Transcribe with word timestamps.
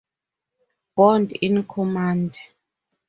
Bond 0.95 1.31
in 1.31 1.61
command. 1.65 2.35